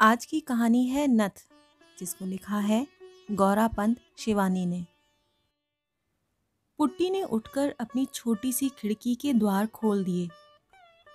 [0.00, 1.30] आज की कहानी है नथ,
[1.98, 2.86] जिसको लिखा है
[3.30, 4.84] गौरा पंत शिवानी ने।
[6.78, 10.28] पुट्टी ने उठकर अपनी छोटी सी खिड़की के द्वार खोल दिए।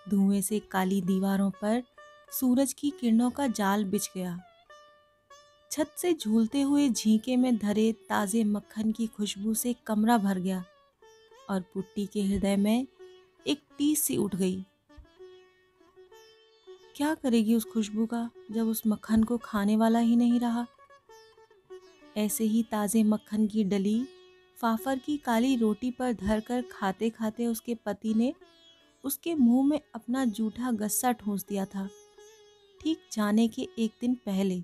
[0.09, 1.83] धुएँ से काली दीवारों पर
[2.31, 4.39] सूरज की किरणों का जाल बिछ गया।
[5.71, 10.63] छत से झूलते हुए झींके में धरे ताजे मक्खन की खुशबू से कमरा भर गया
[11.49, 12.87] और पुट्टी के हृदय में
[13.47, 14.65] एक टीस सी उठ गई।
[16.99, 20.65] क्या करेगी उस खुशबू का, जब उस मक्खन को खाने वाला ही नहीं रहा?
[22.17, 24.07] ऐसे ही ताज़े मक्खन की डली,
[24.57, 28.33] फाफर की काली रोटी पर धरकर खाते खाते उसके पति ने
[29.03, 31.89] उसके मुँह में अपना जूठा गस्सा ठूंस दिया था।
[32.81, 34.63] ठीक जाने के एक दिन पहले।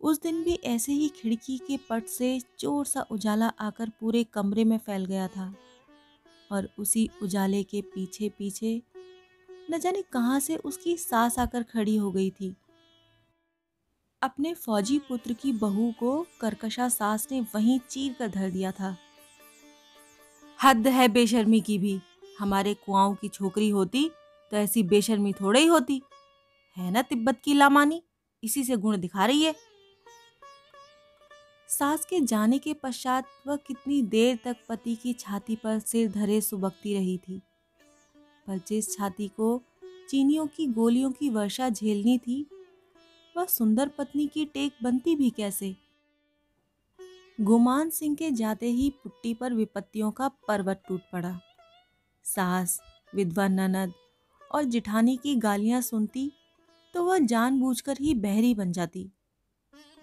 [0.00, 4.64] उस दिन भी ऐसे ही खिड़की के पट से चोर सा उजाला आकर पूरे कमरे
[4.64, 5.54] में फैल गया था
[6.52, 8.82] और उसी उजाले के पीछे पीछे
[9.70, 12.54] न जाने कहाँ से उसकी सास आकर खड़ी हो गई थी।
[14.22, 18.96] अपने फौजी पुत्र की बहू को करकशा सास ने वहीं चीर कर धर दिया था।
[20.58, 22.00] हद है बेशर्मी की भी,
[22.38, 24.10] हमारे कुआओं की छोकरी होती
[24.52, 26.00] तो ऐसी बेशर्मी थोड़े ही होती।
[26.76, 28.02] है ना तिब्बत की लामानी?
[28.42, 29.54] इसी से गुण दिखा रही है।
[31.68, 36.40] सास के जाने के पश्चात वह कितनी देर तक पति की छाती पर सिर धरे
[36.40, 37.40] सुबकती रही थी।
[38.46, 39.62] पर जिस छाती को
[40.10, 42.46] चीनियों की गोलियों की वर्षा झेलनी थी,
[43.36, 45.74] वह सुंदर पत्नी की टेक बनती भी कैसे?
[47.40, 51.38] गुमान सिंह के जाते ही पुट्टी पर विपत्तियों का पर्वत टूट पड़ा।
[52.24, 52.80] सास,
[53.14, 53.92] विधवा ननद
[54.52, 56.32] और जिठानी की गालियाँ सुनती
[56.94, 59.10] तो वह जानबूझकर ही बहरी बन जाती।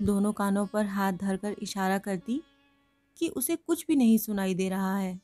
[0.02, 2.42] दोनों कानों पर हाथ धरकर इशारा करती
[3.18, 5.20] कि उसे कुछ भी नहीं सुनाई दे रहा है।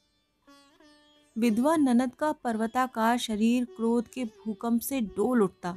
[1.37, 5.75] विधवा ननद का पर्वताकार शरीर क्रोध के भूकंप से डोल उठता।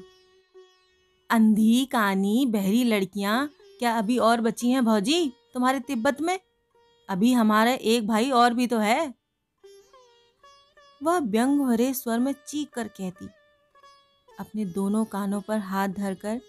[1.31, 6.39] अंधी कानी बहरी लड़कियाँ, क्या अभी और बची हैं भौजी, तुम्हारे तिब्बत में?
[7.09, 9.15] अभी हमारा एक भाई और भी तो है।
[11.01, 13.29] वह व्यंग भरे स्वर में चीख कर कहती।
[14.29, 16.41] अपने दोनों कानों पर हाथ धरकर,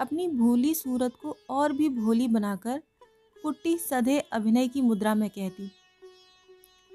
[0.00, 2.82] अपनी भूली सूरत को और भी भोली बनाकर,
[3.36, 5.70] पुट्टी सधे अभिनय की मुद्रा में कहती,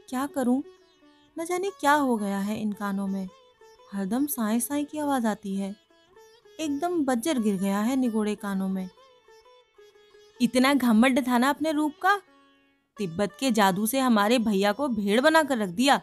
[0.10, 0.62] क्या करूँ?
[1.40, 3.28] न जाने क्या हो गया है इन कानों में।
[3.94, 5.76] हरदम साए साए की आवाज़ आती है।
[6.60, 8.90] एकदम बज्जर गिर गया है निगोड़े कानों में।
[10.42, 12.22] इतना घमंड था ना अपने रूप का?
[12.98, 16.02] तिब्बत के जादू से हमारे भैया को भेड़ बना कर रख दिया।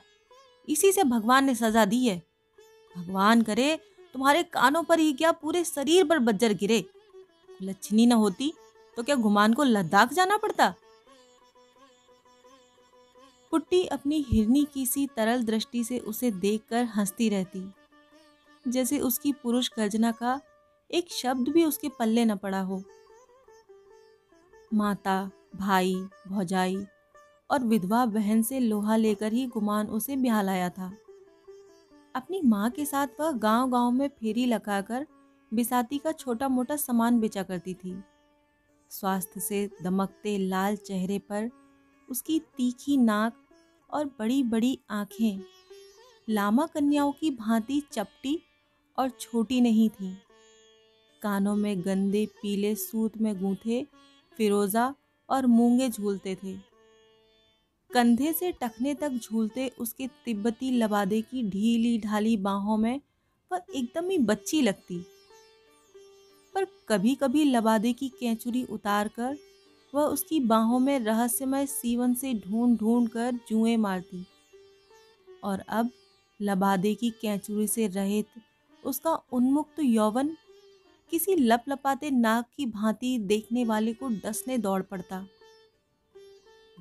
[0.68, 2.22] इसी से भगवान ने सजा दी है।
[2.96, 3.78] भगवान करे,
[4.12, 6.84] तुम्हारे कानों पर ही क्या पूरे शरीर पर बज्जर गिरे?
[7.62, 8.52] लच्छनी न होती
[8.96, 10.74] तो क्या गुमान को लद्दाख जाना पड़ता?
[13.50, 17.72] पुट्टी अपनी हिरनी की सी तरल दृष्टि से उसे देखकर हंसती रहती।
[18.68, 20.40] जैसे उसकी पुरुष गर्जना का
[20.90, 22.82] एक शब्द भी उसके पल्ले न पड़ा हो।
[24.74, 26.86] माता, भाई, भौजाई
[27.50, 30.96] और विधवा बहन से लोहा लेकर ही गुमान उसे ब्याह लाया था।
[32.14, 35.06] अपनी माँ के साथ वह गांव-गांव में फेरी लगाकर
[35.54, 38.02] बिसाती का छोटा मोटा सामान बेचा करती थी।
[38.90, 41.50] स्वास्थ्य से दमकते लाल चेहरे पर
[42.10, 43.36] उसकी तीखी नाक
[43.90, 45.40] और बड़ी बड़ी आँखें।
[46.28, 48.42] लामा कन्याओं की भांति चपटी
[48.98, 50.16] और छोटी नहीं थी।
[51.22, 53.86] कानों में गंदे पीले सूत में गूंथे,
[54.36, 54.94] फिरोजा
[55.28, 56.56] और मूँगे झूलते थे।
[57.94, 63.00] कंधे से टखने तक झूलते उसके तिब्बती लबादे की ढीली ढाली बाहों में
[63.52, 65.06] वह एकदम ही बच्ची लगती।
[66.54, 69.38] पर कभी कभी लबादे की कैचुरी उतार कर
[69.94, 74.26] वह उसकी बाहों में रहस्यमय सीवन से ढूंढ ढूंढ कर जुएँ मारती।
[75.44, 75.90] और अब
[76.42, 78.26] लबादे की कैचुरी से रहित
[78.84, 80.36] उसका उन्मुक्त यौवन
[81.10, 85.26] किसी लप लपाते नाक की भांति देखने वाले को डसने दौड़ पड़ता।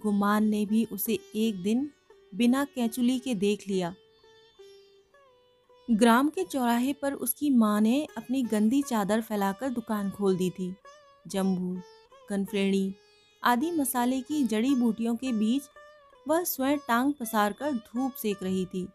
[0.01, 1.91] गुमान ने भी उसे एक दिन
[2.35, 3.95] बिना कैचुली के देख लिया।
[5.91, 10.75] ग्राम के चौराहे पर उसकी माँ ने अपनी गंदी चादर फैलाकर दुकान खोल दी थी।
[11.27, 11.81] जम्बू
[12.29, 12.93] कनफ्रेणी
[13.43, 15.63] आदि मसाले की जड़ी बूटियों के बीच
[16.27, 18.87] वह स्वयं टांग पसार कर धूप सेक रही थी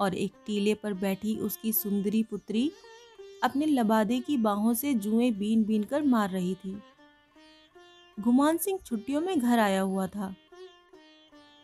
[0.00, 2.72] और एक टीले पर बैठी उसकी सुंदरी पुत्री
[3.42, 6.82] अपने लबादे की बाहों से जुएँ बीन बीन कर मार रही थी।
[8.20, 10.34] गुमान सिंह छुट्टियों में घर आया हुआ था।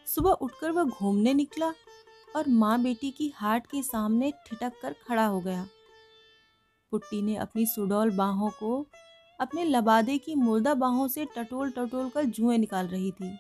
[0.07, 1.73] सुबह उठकर वह घूमने निकला
[2.37, 5.67] और माँ बेटी की हाट के सामने ठिटक कर खड़ा हो गया।
[6.91, 8.87] पुट्टी ने अपनी सुडौल बाहों को
[9.41, 13.31] अपने लबादे की मुर्दा बाहों से टटोल टटोल कर जुएँ निकाल रही थी।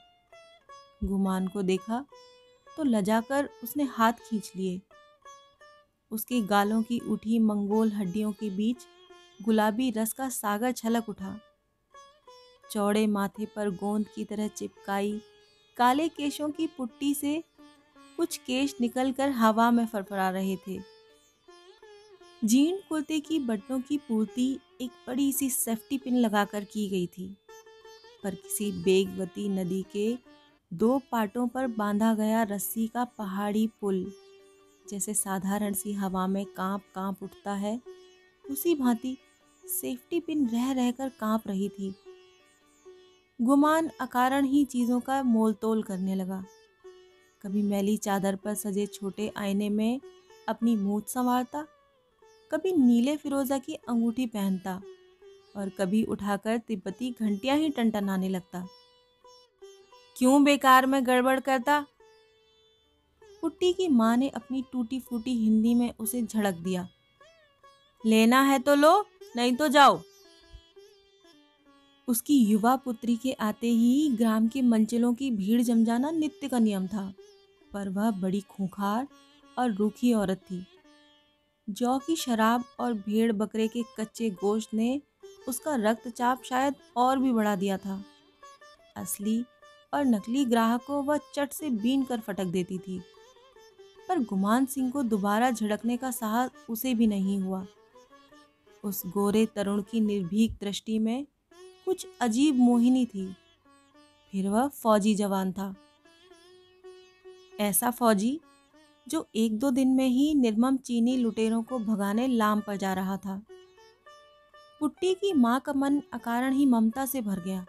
[1.04, 2.04] गुमान को देखा
[2.76, 4.80] तो लजाकर उसने हाथ खींच लिए।
[6.10, 8.86] उसके गालों की उठी मंगोल हड्डियों के बीच
[9.42, 11.38] गुलाबी रस का सागर छलक उठा।
[12.70, 15.20] चौड़े माथे पर गोंद की तरह चिपकाई,
[15.76, 17.42] काले केशों की पुट्टी से
[18.16, 20.78] कुछ केश निकलकर हवा में फड़फड़ा रहे थे।
[22.42, 24.48] जीर्ण कुर्ते की बटनों की पूर्ति
[24.80, 27.26] एक बड़ी सी सेफ्टी पिन लगाकर की गई थी,
[28.24, 30.14] पर किसी बेगवती नदी के
[30.72, 34.12] दो पाटों पर बांधा गया रस्सी का पहाड़ी पुल,
[34.90, 37.80] जैसे साधारण सी हवा में काँप काँप उठता है,
[38.44, 39.16] उसी भांति
[39.64, 41.94] सेफ्टी पिन रह रहकर काँप रही थी।
[43.40, 46.44] गुमान अकारण ही चीज़ों का मोल तोल करने लगा।
[47.42, 50.00] कभी मैली चादर पर सजे छोटे आईने में
[50.48, 51.66] अपनी मूछ संवारता
[52.50, 54.82] कभी नीले फिरोजा की अंगूठी पहनता
[55.56, 58.66] और कभी उठाकर तिब्बती घंटियाँ ही टनटनाने लगता।
[60.16, 61.86] क्यों बेकार में गड़बड़ करता?
[63.40, 66.88] पुट्टी की माँ ने अपनी टूटी फूटी हिंदी में उसे झड़क दिया।
[68.06, 69.06] लेना है तो लो,
[69.36, 70.00] नहीं तो जाओ।
[72.08, 76.58] उसकी युवा पुत्री के आते ही ग्राम के मंचलों की भीड़ जम जाना नित्य का
[76.58, 77.12] नियम था,
[77.72, 79.08] पर वह बड़ी खूंखार
[79.58, 80.66] और रूखी औरत थी।
[81.70, 85.00] जौ की शराब और भेड़ बकरे के कच्चे गोश्त ने
[85.48, 88.04] उसका रक्तचाप शायद और भी बढ़ा दिया था।
[88.96, 89.44] असली
[89.94, 93.02] और नकली ग्राहक को वह चट से बीन कर फटक देती थी।
[94.08, 97.66] पर गुमान सिंह को दोबारा झड़कने का साहस उसे भी नहीं हुआ।
[98.84, 101.26] उस गोरे तरुण की निर्भीक दृष्टि में
[101.84, 103.36] कुछ अजीब मोहिनी थी।
[104.32, 105.74] फिर वह फौजी जवान था।
[107.60, 108.40] ऐसा फौजी
[109.10, 113.16] जो एक दो दिन में ही निर्मम चीनी लुटेरों को भगाने लाम पर जा रहा
[113.16, 113.42] था।
[114.80, 117.66] पुट्टी की माँ का मन अकारण ही ममता से भर गया।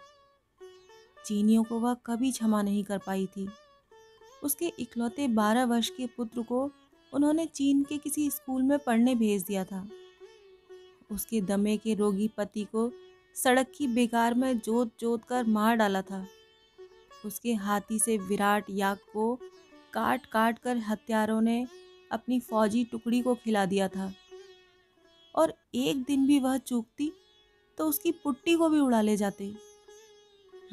[1.26, 3.50] चीनियों को वह कभी क्षमा नहीं कर पाई थी।
[4.44, 6.72] उसके इकलौते बारह वर्ष के पुत्र को
[7.14, 9.88] उन्होंने चीन के किसी स्कूल में पढ़ने भेज दिया था।
[11.12, 12.92] उसके दमे के रोगी पति को
[13.36, 16.26] सड़क की बेकार में जोत जोत कर मार डाला था।
[17.26, 19.40] उसके हाथी से विराट याक को
[19.94, 21.66] काट काट कर हत्यारों ने
[22.12, 24.14] अपनी फौजी टुकड़ी को खिला दिया था।
[25.36, 27.12] और एक दिन भी वह चूकती
[27.78, 29.54] तो उसकी पुट्टी को भी उड़ा ले जाते।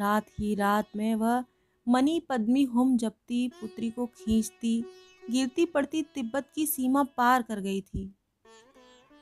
[0.00, 1.44] रात ही रात में वह
[1.88, 4.85] मनी पद्मी हुम जपती, पुत्री को खींचती,
[5.31, 8.14] गिरती पड़ती तिब्बत की सीमा पार कर गई थी।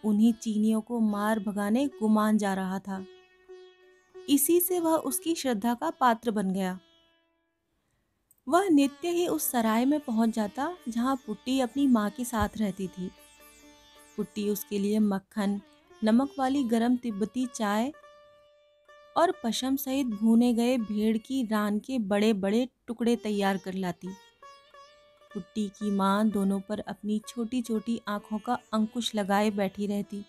[0.04, 3.06] उन्हीं चीनियों को मार भगाने गुमान जा रहा था।
[4.28, 6.78] इसी से वह उसकी श्रद्धा का पात्र बन गया।
[8.46, 12.88] वह नित्य ही उस सराय में पहुँच जाता, जहाँ पुट्टी अपनी माँ के साथ रहती
[12.88, 13.10] थी।
[14.16, 15.60] पुट्टी उसके लिए मक्खन,
[16.04, 17.92] नमक वाली गरम तिब्बती चाय
[19.16, 24.08] और पशम सहित भूने गए भेड़ की रान के बड़े बड़े टुकड़े तैयार कर लाती।
[25.34, 30.24] पुट्टी की माँ दोनों पर अपनी छोटी छोटी आँखों का अंकुश लगाए बैठी रहती।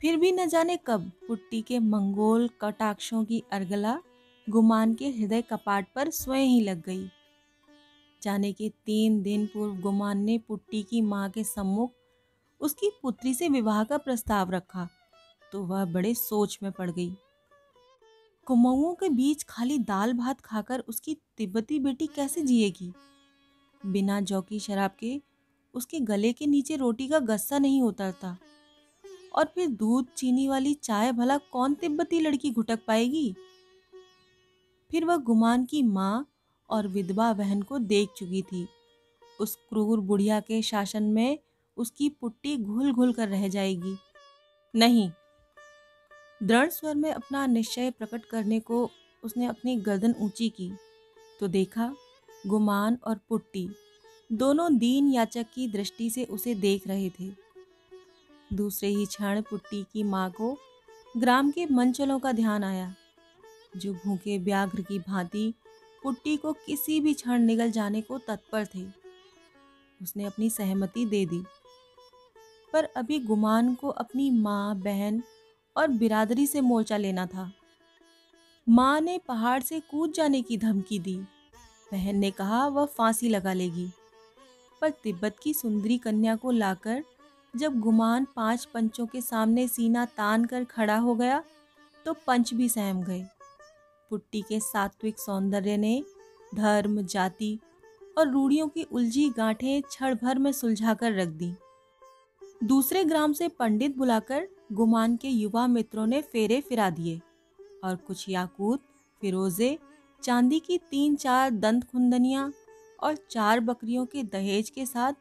[0.00, 3.98] फिर भी न जाने कब पुट्टी के मंगोल कटाक्षों की अर्गला
[4.50, 7.08] गुमान के हृदय कपाट पर स्वयं ही लग गई।
[8.22, 11.92] जाने के तीन दिन पूर्व गुमान ने पुट्टी की माँ के सम्मुख
[12.60, 14.88] उसकी पुत्री से विवाह का प्रस्ताव रखा
[15.52, 17.10] तो वह बड़े सोच में पड़ गई।
[18.46, 22.92] कुमाऊं के बीच खाली दाल भात खाकर उसकी तिब्बती बेटी कैसे जिएगी?
[23.86, 25.20] बिना जौकी शराब के
[25.74, 28.36] उसके गले के नीचे रोटी का गस्सा नहीं उतरता।
[29.34, 33.34] और फिर दूध चीनी वाली चाय भला कौन तिब्बती लड़की घुटक पाएगी?
[34.90, 36.26] फिर वह गुमान की माँ
[36.70, 38.66] और विधवा बहन को देख चुकी थी।
[39.40, 41.38] उस क्रूर बुढ़िया के शासन में
[41.76, 43.96] उसकी पुट्टी घुल घुल कर रह जाएगी।
[44.74, 45.10] नहीं।
[46.42, 48.88] दृढ़ स्वर में अपना निश्चय प्रकट करने को
[49.22, 50.70] उसने अपनी गर्दन ऊँची की
[51.40, 51.92] तो देखा
[52.46, 53.68] गुमान और पुट्टी
[54.30, 57.30] दोनों दीन याचक की दृष्टि से उसे देख रहे थे।
[58.52, 60.56] दूसरे ही क्षण पुट्टी की माँ को
[61.16, 62.94] ग्राम के मंचलों का ध्यान आया।
[63.76, 65.54] जो भूखे, व्याघ्र की भांति
[66.02, 68.86] पुट्टी को किसी भी क्षण निगल जाने को तत्पर थे।
[70.02, 71.44] उसने अपनी सहमति दे दी।
[72.72, 75.22] पर अभी गुमान को अपनी माँ, बहन
[75.76, 77.52] और बिरादरी से मोर्चा लेना था।
[78.68, 81.16] माँ ने पहाड़ से कूद जाने की धमकी दी।
[81.92, 83.88] बहन ने कहा, वह फांसी लगा लेगी।
[84.80, 87.04] पर तिब्बत की सुंदरी कन्या को लाकर
[87.56, 91.42] जब गुमान पाँच पंचों के सामने सीना तान कर खड़ा हो गया
[92.04, 93.26] तो पंच भी सहम गए।
[94.10, 96.02] पुट्टी के सात्विक सौंदर्य ने
[96.54, 97.58] धर्म, जाति
[98.18, 101.52] और रूढ़ियों की उलझी गांठें क्षण भर में सुलझाकर रख दी।
[102.64, 107.20] दूसरे ग्राम से पंडित बुलाकर गुमान के युवा मित्रों ने फेरे फिरा दिए
[107.84, 108.80] और कुछ याकूत,
[109.22, 109.78] फिरोजे,
[110.22, 112.52] चांदी की तीन चार दंत खुंदनियाँ
[113.02, 115.12] और चार बकरियों के दहेज के साथ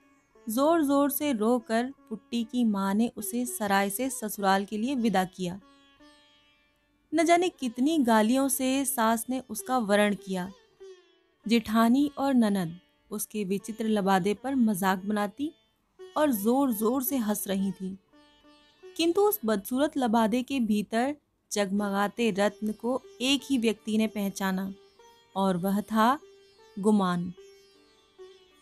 [0.48, 5.24] ज़ोर ज़ोर से रोकर पुट्टी की माँ ने उसे सराय से ससुराल के लिए विदा
[5.25, 5.60] किया।
[7.13, 10.51] न जाने कितनी गालियों से सास ने उसका वरण किया।
[11.46, 12.78] जेठानी और ननद
[13.12, 15.51] उसके विचित्र लबादे पर मज़ाक बनाती
[16.00, 17.98] और ज़ोर ज़ोर से हंस रही थी।
[18.84, 21.16] किंतु उस बदसूरत लबादे के भीतर
[21.51, 24.72] जगमगाते रत्न को एक ही व्यक्ति ने पहचाना,
[25.36, 26.18] और वह था
[26.78, 27.32] गुमान।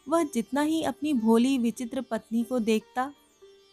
[0.07, 3.11] वह जितना ही अपनी भोली विचित्र पत्नी को देखता,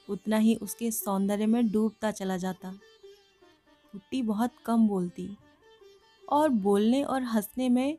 [0.09, 2.75] उतना ही उसके सौंदर्य में डूबता चला जाता।
[3.95, 5.29] पुट्टी बहुत कम बोलती।
[6.29, 7.99] और बोलने और हंसने में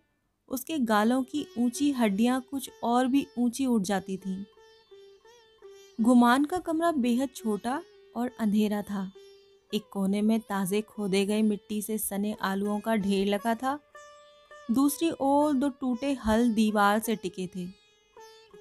[0.49, 4.43] उसके गालों की ऊँची हड्डियाँ कुछ और भी ऊँची उठ जाती थीं।
[6.01, 7.81] गुमान का कमरा बेहद छोटा
[8.15, 9.11] और अंधेरा था।
[9.73, 13.79] एक कोने में ताज़े खोदे गए मिट्टी से सने आलुओं का ढेर लगा था।
[14.71, 17.65] दूसरी ओर दो टूटे हल दीवार से टिके थे,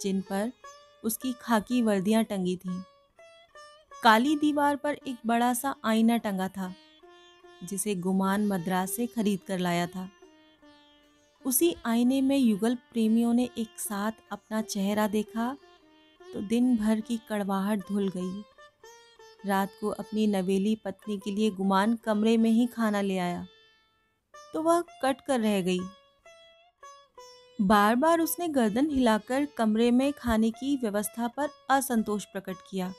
[0.02, 0.52] जिन पर
[1.04, 2.80] उसकी खाकी वर्दियाँ टंगी थीं।
[4.02, 6.72] काली दीवार पर एक बड़ा सा आईना टंगा था।
[7.64, 10.08] जिसे गुमान मद्रास से खरीद कर लाया था।
[11.44, 15.56] उसी आईने में युगल प्रेमियों ने एक साथ अपना चेहरा देखा
[16.20, 18.42] तो दिन भर की कड़वाहट धुल गई।
[19.46, 23.46] रात को अपनी नवेली पत्नी के लिए गुमान कमरे में ही खाना ले आया।
[24.34, 25.80] तो वह कट कर रह गई।
[27.60, 32.92] बार बार उसने गर्दन हिलाकर कमरे में खाने की व्यवस्था पर असंतोष प्रकट किया।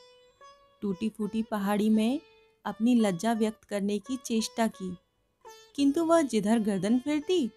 [0.82, 2.20] टूटी फूटी पहाड़ी में
[2.66, 4.96] अपनी लज्जा व्यक्त करने की चेष्टा की।
[5.76, 7.50] किंतु वह जिधर गर्दन फिरती,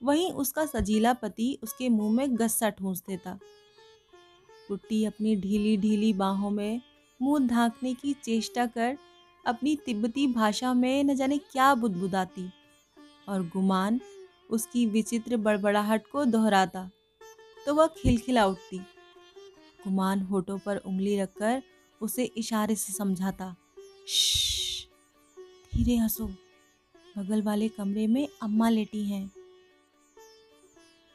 [0.00, 3.38] वहीं उसका सजीला पति उसके मुँह में गस्सा ठूंस देता।
[4.68, 6.80] पुट्टी अपनी ढीली ढीली बाहों में
[7.20, 8.96] मुँह ढांकने की चेष्टा कर
[9.44, 12.48] अपनी तिब्बती भाषा में न जाने क्या बुदबुदाती
[13.28, 14.00] और गुमान
[14.50, 16.90] उसकी विचित्र बड़बड़ाहट को दोहराता
[17.66, 18.78] तो वह खिलखिला उठती।
[19.84, 21.62] गुमान होठों पर उंगली रखकर
[22.00, 23.54] उसे इशारे से समझाता
[25.74, 26.26] धीरे हंसो।
[27.18, 29.30] बगल वाले कमरे में अम्मा लेटी हैं।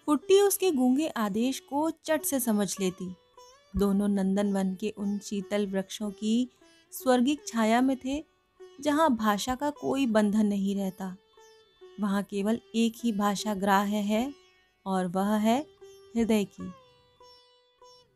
[0.07, 3.15] पुट्टी उसके गूँगे आदेश को चट से समझ लेती।
[3.75, 6.49] दोनों नंदन वन के उन शीतल वृक्षों की
[6.93, 8.23] स्वर्गिक छाया में थे,
[8.81, 11.15] जहाँ भाषा का कोई बंधन नहीं रहता।
[11.99, 14.33] वहाँ केवल एक ही भाषा ग्राह्य है,
[14.85, 15.59] और वह है
[16.15, 16.71] हृदय की।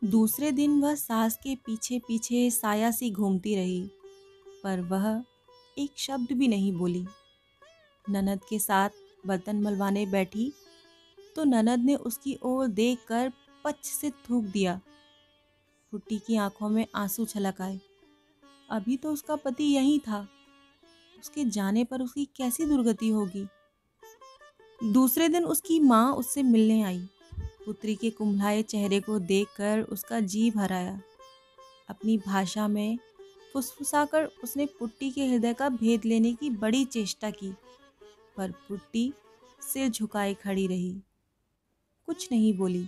[0.07, 3.91] दूसरे दिन वह सास के पीछे पीछे साया सी घूमती रही,
[4.63, 5.23] पर वह
[5.77, 7.05] एक शब्द भी नहीं बोली।
[8.09, 8.89] ननद के साथ
[9.27, 10.51] बर्तन मलवाने बैठी
[11.35, 13.31] तो ननद ने उसकी ओर देखकर
[13.63, 14.79] पच से थूक दिया।
[15.93, 17.79] पुट्टी की आँखों में आँसू छलक आए।
[18.69, 20.27] अभी तो उसका पति यही था।
[21.19, 23.45] उसके जाने पर उसकी कैसी दुर्गति होगी?
[24.79, 27.07] दूसरे दिन उसकी माँ उससे मिलने आई।
[27.65, 30.99] पुत्री के कुंभलाए चेहरे को देखकर उसका जी भराया
[31.89, 32.97] अपनी भाषा में
[33.53, 37.53] फुसफुसाकर उसने पुट्टी के हृदय का भेद लेने की बड़ी चेष्टा की,
[38.37, 39.13] पर पुट्टी
[39.61, 40.95] सिर झुकाए खड़ी रही।
[42.05, 42.87] कुछ नहीं बोली।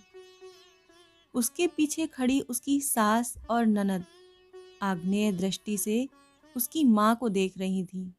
[1.33, 4.05] उसके पीछे खड़ी उसकी सास और ननद
[4.81, 6.07] आग्नेय दृष्टि से
[6.57, 8.13] उसकी माँ को देख रही थी।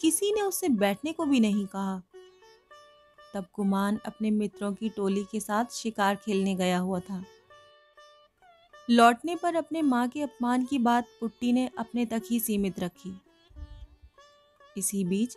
[0.00, 2.02] किसी ने उससे बैठने को भी नहीं कहा।
[3.34, 7.24] तब कुमान अपने मित्रों की टोली के साथ शिकार खेलने गया हुआ था।
[8.90, 13.12] लौटने पर अपने माँ के अपमान की बात पुट्टी ने अपने तक ही सीमित रखी।
[14.76, 15.36] इसी बीच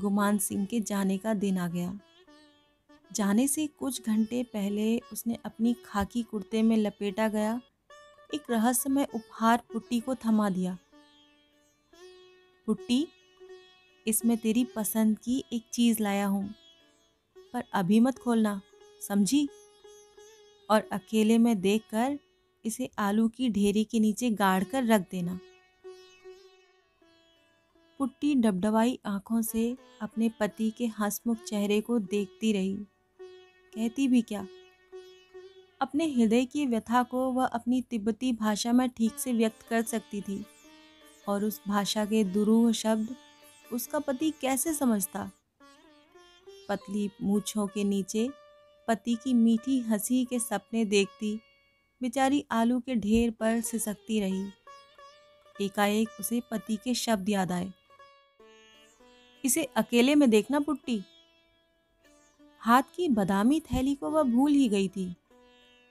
[0.00, 1.98] गुमान सिंह के जाने का दिन आ गया।
[3.12, 7.60] जाने से कुछ घंटे पहले उसने अपनी खाकी कुर्ते में लपेटा गया,
[8.34, 10.76] एक रहस्यमय उपहार पुट्टी को थमा दिया।
[12.68, 13.06] पुट्टी,
[14.06, 16.48] इसमें तेरी पसंद की एक चीज़ लाया हूँ,
[17.52, 18.60] पर अभी मत खोलना,
[19.08, 19.48] समझी?
[20.68, 22.18] और अकेले में देखकर
[22.66, 25.38] इसे आलू की ढेरी के नीचे गाड़ कर रख देना।
[28.00, 32.76] पुट्टी डबडबाई आँखों से अपने पति के हंसमुख चेहरे को देखती रही।
[33.74, 34.46] कहती भी क्या?
[35.80, 40.20] अपने हृदय की व्यथा को वह अपनी तिब्बती भाषा में ठीक से व्यक्त कर सकती
[40.20, 40.44] थी,
[41.28, 43.14] और उस भाषा के दुरूह शब्द
[43.72, 45.30] उसका पति कैसे समझता?
[46.68, 48.28] पतली मूछों के नीचे
[48.88, 51.40] पति की मीठी हँसी के सपने देखती
[52.02, 54.48] बेचारी आलू के ढेर पर सिसकती रही।
[55.60, 57.72] एकाएक उसे पति के शब्द याद आए।
[59.44, 61.02] इसे अकेले में देखना, पुट्टी?
[62.60, 65.14] हाथ की बदामी थैली को वह भूल ही गई थी।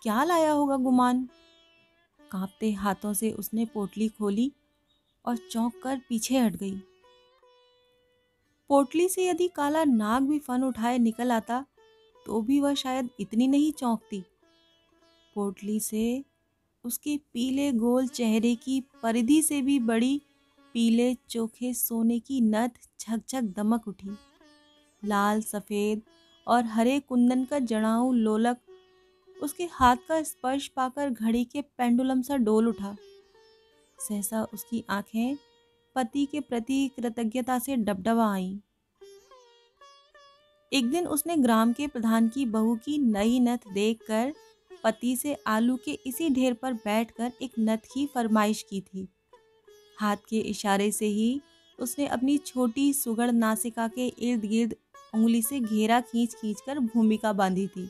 [0.01, 1.29] क्या लाया होगा गुमान?
[2.31, 4.51] कांपते हाथों से उसने पोटली खोली
[5.25, 6.75] और चौंक कर पीछे हट गई।
[8.69, 11.65] पोटली से यदि काला नाग भी फन उठाए निकल आता
[12.25, 14.23] तो भी वह शायद इतनी नहीं चौंकती।
[15.35, 16.23] पोटली से,
[16.83, 20.21] उसके पीले गोल चेहरे की परिधि से भी बड़ी
[20.73, 22.69] पीले चोखे सोने की नथ
[23.01, 24.09] झकझक दमक उठी।
[25.05, 26.01] लाल, सफ़ेद
[26.47, 28.57] और हरे कुंदन का जड़ाऊ लोलक
[29.43, 32.95] उसके हाथ का स्पर्श पाकर घड़ी के पेंडुलम सा डोल उठा।
[33.99, 35.37] सहसा उसकी आँखें
[35.95, 38.57] पति के प्रति कृतज्ञता से डबडबा आईं।
[40.73, 44.33] एक दिन उसने ग्राम के प्रधान की बहू की नई नथ देखकर
[44.83, 49.07] पति से आलू के इसी ढेर पर बैठकर एक नत की फरमाइश की थी।
[49.99, 51.41] हाथ के इशारे से ही
[51.79, 54.75] उसने अपनी छोटी सुगड़ नासिका के इर्द गिर्द
[55.13, 57.87] उंगली से घेरा खींच खींच कर भूमिका बांधी थी।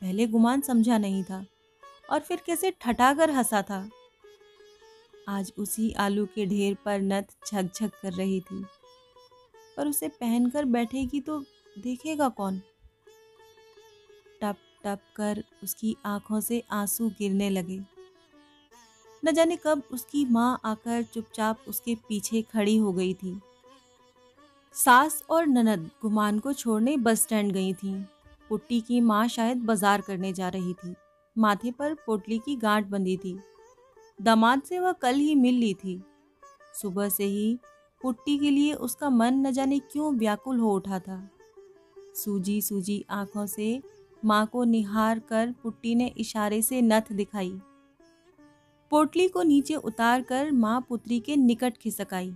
[0.00, 1.44] पहले गुमान समझा नहीं था
[2.10, 3.88] और फिर कैसे ठटाकर हंसा था।
[5.28, 8.64] आज उसी आलू के ढेर पर नत झकझक कर रही थी।
[9.76, 11.44] पर उसे पहनकर बैठेगी तो
[11.78, 12.60] देखेगा कौन?
[14.84, 17.80] टप कर उसकी आँखों से आँसू गिरने लगे।
[19.22, 23.40] न जाने कब उसकी माँ आकर चुपचाप उसके पीछे खड़ी हो गई थी।
[24.74, 27.94] सास और ननद गुमान को छोड़ने बस स्टैंड गई थीं।
[28.50, 30.94] पुट्टी की माँ शायद बाज़ार करने जा रही थी।
[31.36, 33.38] माथे पर पोटली की गांठ बंधी थी।
[34.18, 36.00] दामाद से वह कल ही मिल ली थी।
[36.82, 37.58] सुबह से ही
[38.00, 41.18] पुट्टी के लिए उसका मन न जाने क्यों व्याकुल हो उठा था।
[42.14, 43.82] सूजी सूजी आँखों से
[44.24, 47.52] माँ को निहार कर पुट्टी ने इशारे से नथ दिखाई।
[48.92, 52.32] पोटली को नीचे उतार कर माँ पुत्री के निकट खिसकाई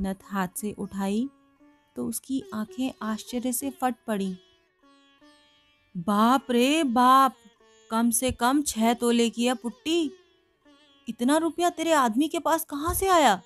[0.00, 1.28] नथ हाथ से उठाई
[1.96, 4.34] तो उसकी आँखें आश्चर्य से फट पड़ी।
[5.94, 7.34] बाप रे बाप,
[7.90, 10.10] कम से कम छह तोले की है पुट्टी।
[11.08, 13.40] इतना रुपया तेरे आदमी के पास कहाँ से आया?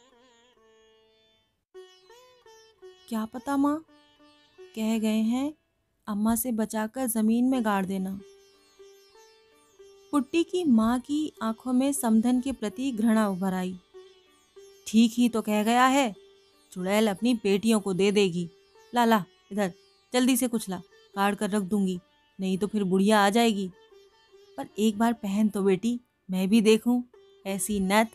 [3.08, 3.78] क्या पता माँ,
[4.58, 5.52] कह गए हैं
[6.10, 8.18] अम्मा से बचाकर ज़मीन में गाड़ देना।
[10.12, 13.74] पुट्टी की माँ की आँखों में समधन के प्रति घृणा उभर आई।
[14.86, 16.14] ठीक ही तो कह गया है,
[16.72, 18.48] चुड़ैल अपनी बेटियों को दे देगी।
[18.92, 19.72] ला ला, इधर,
[20.12, 20.80] जल्दी से कुछ ला
[21.14, 21.98] काट कर रख दूँगी,
[22.38, 23.70] नहीं तो फिर बुढ़िया आ जाएगी।
[24.58, 27.02] पर एक बार पहन तो बेटी, मैं भी देखूँ,
[27.44, 28.10] ऐसी नत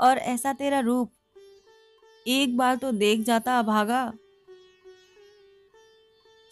[0.00, 1.10] और ऐसा तेरा रूप।
[2.26, 4.12] एक बार तो देख जाता अभागा।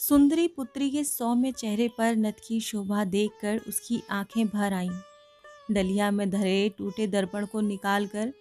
[0.04, 4.90] सुंदरी पुत्री के सौम्य चेहरे पर नथ की शोभा देखकर उसकी आँखें भर आईं।
[5.70, 8.32] डलिया में धरे टूटे दर्पण को निकालकर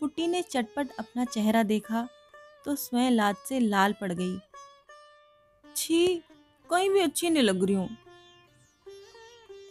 [0.00, 2.08] पुट्टी ने चटपट अपना चेहरा देखा
[2.64, 4.38] तो स्वयं लाद से लाल पड़ गई।
[5.76, 6.22] छी,
[6.70, 7.96] कहीं भी अच्छी नहीं लग रही हूँ।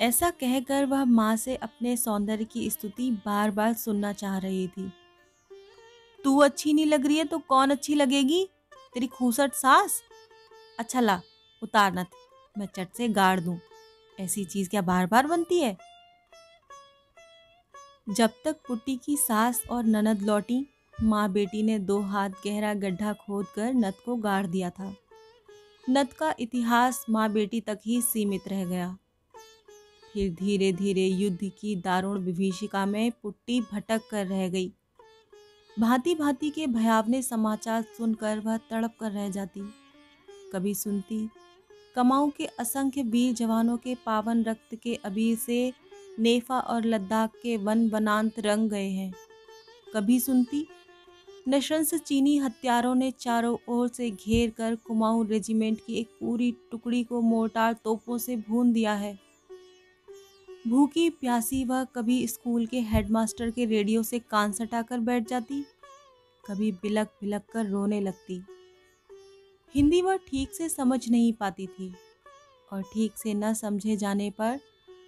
[0.02, 4.92] ऐसा कहकर वह माँ से अपने सौंदर्य की स्तुति बार बार सुनना चाह रही थी।
[6.24, 8.46] तू अच्छी नहीं लग रही है तो कौन अच्छी लगेगी?
[8.94, 10.02] तेरी खूसट सास?
[10.80, 11.22] अच्छा ला
[11.63, 12.06] उतार नथ
[12.58, 13.60] मैं चट से गाड़ दूँ।
[14.19, 15.78] ऐसी चीज़ क्या बार बार बनती है?
[18.10, 20.67] जब तक पुट्टी की सास और ननद लौटी,
[21.04, 24.95] माँ बेटी ने दो हाथ गहरा गड्ढा खोद कर नथ को गाड़ दिया था।
[25.89, 28.97] नथ का इतिहास माँ बेटी तक ही सीमित रह गया।
[30.13, 34.74] फिर धीरे धीरे युद्ध की दारुण विभीषिका में पुट्टी भटक कर रह गई।
[35.80, 39.62] भांति भांति के भयावने समाचार सुनकर वह तड़प कर रह जाती।
[40.54, 41.30] कभी सुनती
[41.96, 45.74] कमाऊ के असंख्य वीर जवानों के पावन रक्त के अबीर से
[46.20, 49.14] नेफा और लद्दाख के वन वनांत रंग गए हैं।
[49.94, 50.68] कभी सुनती?
[51.50, 57.04] नशंस चीनी हत्यारों ने चारों ओर से घेर कर कुमाऊं रेजिमेंट की एक पूरी टुकड़ी
[57.04, 59.20] को मोर्टार तोपों से भून दिया है।
[60.68, 65.66] भूखी, प्यासी वह कभी स्कूल के हेडमास्टर के रेडियो से कान सटाकर बैठ जाती।
[66.48, 68.44] कभी बिलक बिलक कर रोने लगती।
[69.76, 71.94] हिंदी वह ठीक से समझ नहीं पाती थी
[72.74, 74.60] और ठीक से न समझे जाने पर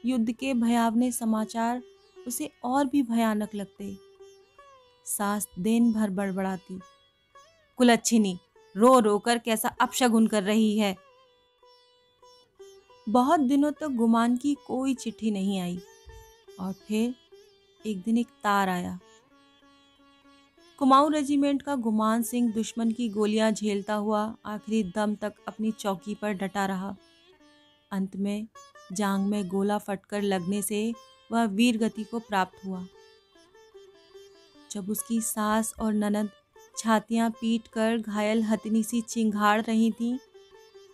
[0.06, 1.82] युद्ध के भयावने समाचार
[2.28, 3.98] उसे और भी भयानक लगते।
[5.06, 6.80] सास दिन भर बड़बड़ाती
[7.78, 8.38] कुलच्छिनी
[8.76, 10.96] रो रो कर कैसा अपशगुन कर रही है?
[13.10, 15.80] बहुत दिनों तक तो गुमान की कोई चिट्ठी नहीं आई
[16.60, 17.16] और फिर
[17.86, 19.00] एक दिन एक तार आया।
[20.84, 26.16] कुमाऊं रेजिमेंट का गुमान सिंह दुश्मन की गोलियाँ झेलता हुआ आखिरी दम तक अपनी चौकी
[26.16, 26.96] पर डटा रहा।
[27.92, 28.48] अंत में
[28.92, 30.94] जांग में गोला फटकर लगने से
[31.32, 32.86] वह वीर गति को प्राप्त हुआ।
[34.72, 36.30] जब उसकी सास और ननद
[36.78, 40.18] छातियाँ पीट कर घायल हथनी सी चिंगाड़ रही थीं,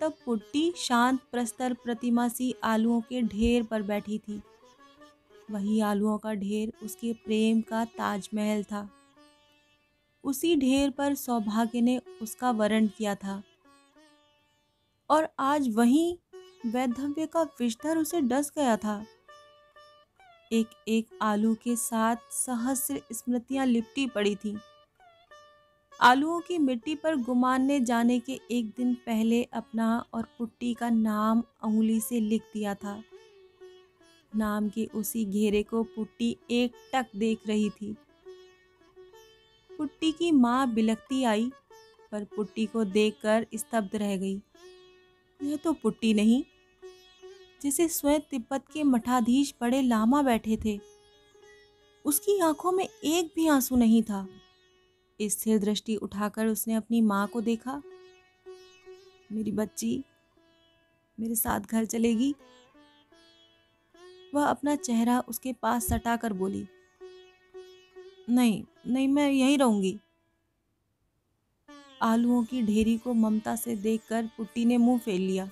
[0.02, 4.42] तब पुट्टी शांत प्रस्तर प्रतिमा सी आलुओं के ढेर पर बैठी थी।
[5.52, 8.88] वही आलुओं का ढेर उसके प्रेम का ताजमहल था।
[10.30, 13.44] उसी ढेर पर सौभाग्य ने उसका वरण किया था।
[15.10, 16.18] और आज वहीं
[16.66, 19.06] वैधव्य का विषधर उसे डस गया था।
[20.52, 24.58] एक एक आलू के साथ सहस्र स्मृतियाँ लिपटी पड़ी थीं।
[26.02, 31.44] आलूओं की मिट्टी पर गुमानने जाने के एक दिन पहले अपना और पुट्टी का नाम
[31.64, 33.04] उंगली से लिख दिया था।
[34.36, 37.96] नाम के उसी घेरे को पुट्टी एक टक देख रही थी।
[39.80, 41.52] पुट्टी की माँ बिलकती आई,
[42.12, 44.42] पर पुट्टी को देखकर स्तब्ध रह गई।
[45.44, 46.44] यह तो पुट्टी नहीं,
[47.62, 50.80] जिसे स्वयं तिब्बत के मठाधीश बड़े लामा बैठे थे।
[52.06, 54.28] उसकी आँखों में एक भी आँसू नहीं था।
[55.22, 57.82] स्थिर दृष्टि उठाकर उसने अपनी माँ को देखा।
[59.32, 60.04] मेरी बच्ची,
[61.20, 62.36] मेरे साथ घर चलेगी?
[64.36, 66.68] वह अपना चेहरा उसके पास सटा कर बोली।
[68.30, 70.00] नहीं नहीं, मैं यहीं रहूँगी।
[72.02, 75.50] आलुओं की ढेरी को ममता से देखकर पुट्टी ने मुँह फेर लिया।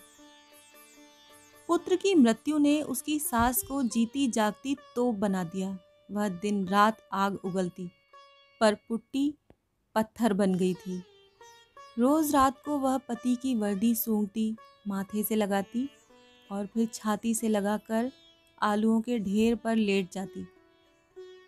[1.69, 5.77] पुत्र की मृत्यु ने उसकी सास को जीती जागती तोप बना दिया।
[6.11, 7.89] वह दिन रात आग उगलती,
[8.61, 9.33] पर पुट्टी
[9.95, 11.01] पत्थर बन गई थी।
[11.99, 14.55] रोज रात को वह पति की वर्दी सूंघती,
[14.87, 15.89] माथे से लगाती
[16.51, 18.11] और फिर छाती से लगाकर
[18.61, 20.45] आलूओं के ढेर पर लेट जाती।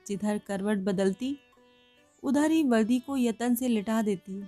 [0.09, 1.37] जिधर करवट बदलती,
[2.23, 4.41] उधर ही वर्दी को यतन से लिटा देती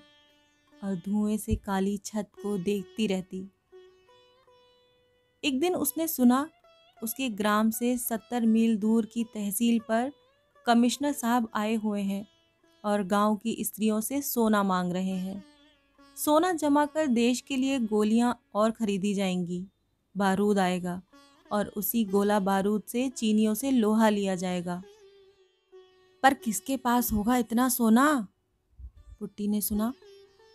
[0.84, 3.50] और धुएँ से काली छत को देखती रहती।
[5.44, 6.50] एक दिन उसने सुना,
[7.04, 10.12] उसके ग्राम से सत्तर मील दूर की तहसील पर
[10.66, 12.26] कमिश्नर साहब आए हुए हैं
[12.84, 15.44] और गाँव की स्त्रियों से सोना मांग रहे हैं।
[16.18, 19.66] सोना जमा कर देश के लिए गोलियाँ और खरीदी जाएँगी,
[20.18, 21.02] बारूद आएगा
[21.52, 24.82] और उसी गोला बारूद से चीनियों से लोहा लिया जाएगा।
[26.24, 28.28] पर किसके पास होगा इतना सोना?
[29.20, 29.94] पुट्टी ने सुना।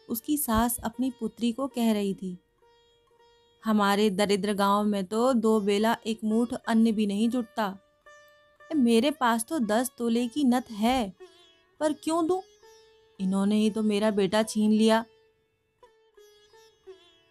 [0.09, 2.37] उसकी सास अपनी पुत्री को कह रही थी,
[3.64, 7.76] हमारे दरिद्र गाँव में तो दो बेला एक मूठ अन्न भी नहीं जुटता।
[8.70, 11.12] मेरे पास तो दस तोले की नत है,
[11.81, 12.40] पर क्यों दूँ?
[13.20, 15.05] इन्होंने ही तो मेरा बेटा छीन लिया।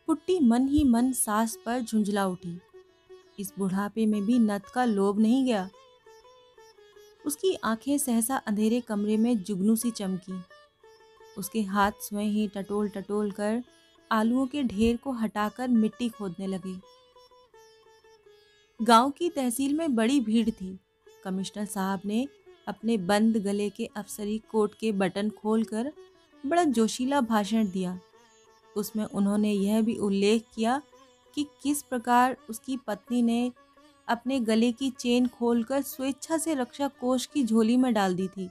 [0.07, 2.57] पुट्टी मन ही मन सास पर झुंझला उठी।
[3.39, 5.69] इस बुढ़ापे में भी नत का लोभ नहीं गया।
[7.25, 10.41] उसकी आँखें सहसा अंधेरे कमरे में जुगनू सी चमकी।
[11.37, 13.63] उसके हाथ स्वयं ही टटोल टटोल कर
[14.11, 16.75] आलुओं के ढेर को हटाकर मिट्टी खोदने लगे।
[18.79, 20.79] गाँव की तहसील में बड़ी भीड़ थी।
[21.23, 22.27] कमिश्नर साहब ने
[22.67, 25.91] अपने बंद गले के अफसरी कोट के बटन खोलकर
[26.45, 27.99] बड़ा जोशीला भाषण दिया।
[28.77, 30.81] उसमें उन्होंने यह भी उल्लेख किया
[31.35, 33.51] कि किस प्रकार उसकी पत्नी ने
[34.07, 38.49] अपने गले की चेन खोलकर स्वेच्छा से रक्षा कोष की झोली में डाल दी थी।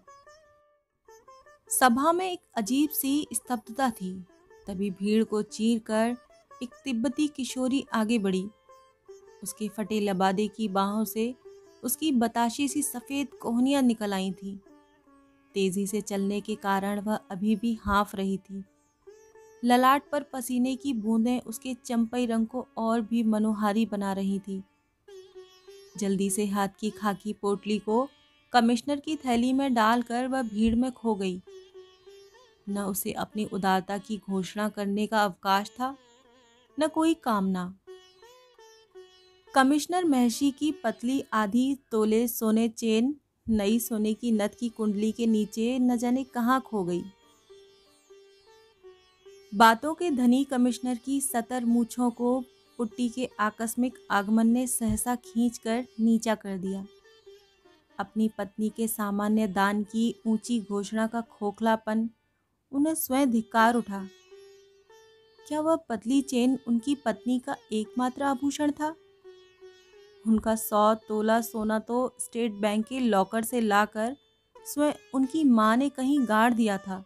[1.70, 4.24] सभा में एक अजीब सी स्तब्धता थी।
[4.66, 6.16] तभी भीड़ को चीर कर
[6.62, 8.48] एक तिब्बती किशोरी आगे बढ़ी।
[9.42, 11.34] उसके फटे लबादे की बाहों से
[11.82, 14.60] उसकी बताशी सी सफ़ेद कोहनियाँ निकल आई थी।
[15.54, 18.64] तेज़ी से चलने के कारण वह अभी भी हाँफ रही थी।
[19.64, 24.62] ललाट पर पसीने की बूंदें उसके चंपई रंग को और भी मनोहारी बना रही थी।
[25.98, 28.08] जल्दी से हाथ की खाकी पोटली को
[28.52, 31.40] कमिश्नर की थैली में डालकर वह भीड़ में खो गई।
[32.68, 35.96] न उसे अपनी उदारता की घोषणा करने का अवकाश था,
[36.80, 37.74] न कोई कामना।
[39.54, 43.16] कमिश्नर महर्षि की पतली आधी तोले सोने चेन,
[43.48, 47.02] नई सोने की नथ की कुंडली के नीचे न जाने कहाँ खो गई।
[49.54, 52.44] बातों के धनी कमिश्नर की सतर मूछों को
[52.78, 56.84] पुट्टी के आकस्मिक आगमन ने सहसा खींचकर नीचा कर दिया।
[57.98, 62.08] अपनी पत्नी के सामान्य दान की ऊँची घोषणा का खोखलापन
[62.72, 64.08] उन्हें स्वयं धिक्कार उठा।
[65.48, 68.94] क्या वह पतली चेन उनकी पत्नी का एकमात्र आभूषण था?
[70.26, 74.16] उनका सौ तोला सोना तो स्टेट बैंक के लॉकर से लाकर
[74.56, 77.04] स्वयं उनकी माँ ने कहीं गाड़ दिया था।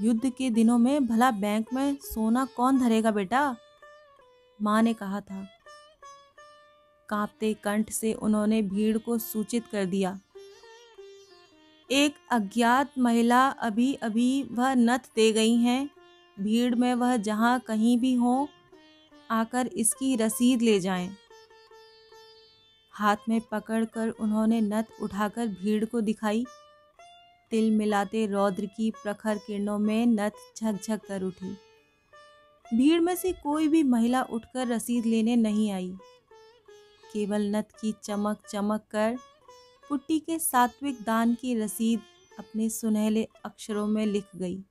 [0.00, 3.56] युद्ध के दिनों में भला बैंक में सोना कौन धरेगा बेटा?
[4.62, 5.48] माँ ने कहा था।
[7.08, 10.20] कांपते कंठ से उन्होंने भीड़ को सूचित कर दिया।
[11.90, 15.90] एक अज्ञात महिला अभी अभी वह नथ दे गई हैं।
[16.40, 18.48] भीड़ में वह जहाँ कहीं भी हो,
[19.30, 21.16] आकर इसकी रसीद ले जाएँ।
[22.90, 26.44] हाथ में पकड़कर उन्होंने नथ उठाकर भीड़ को दिखाई।
[27.50, 31.56] तिल मिलाते रौद्र की प्रखर किरणों में नथ झकझक कर उठी।
[32.74, 35.92] भीड़ में से कोई भी महिला उठकर रसीद लेने नहीं आई।
[37.12, 39.16] केवल नथ की चमक चमक कर
[39.88, 42.00] पुट्टी के सात्विक दान की रसीद
[42.38, 44.62] अपने सुनहले अक्षरों में लिख गई।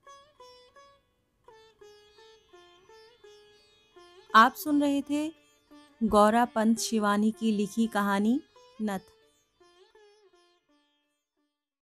[4.35, 5.31] आप सुन रहे थे
[6.03, 8.41] गौरा पंत शिवानी की लिखी कहानी
[8.81, 8.99] नथ।